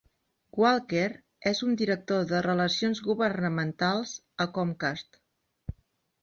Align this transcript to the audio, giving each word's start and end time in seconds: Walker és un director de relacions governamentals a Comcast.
Walker 0.59 1.03
és 1.49 1.61
un 1.67 1.75
director 1.81 2.23
de 2.31 2.39
relacions 2.45 3.03
governamentals 3.09 4.15
a 4.47 4.49
Comcast. 4.57 5.21